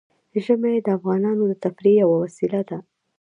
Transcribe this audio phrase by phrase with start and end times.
[0.43, 2.77] ژمی د افغانانو د تفریح یوه وسیله ده.